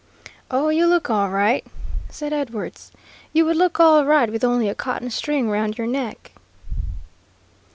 "Oh, 0.49 0.69
you 0.69 0.87
look 0.87 1.11
all 1.11 1.29
right," 1.29 1.63
said 2.09 2.33
Edwards. 2.33 2.91
"You 3.33 3.45
would 3.45 3.55
look 3.55 3.79
all 3.79 4.03
right 4.03 4.31
with 4.31 4.43
only 4.43 4.67
a 4.67 4.73
cotton 4.73 5.11
string 5.11 5.47
around 5.47 5.77
your 5.77 5.85
neck." 5.85 6.31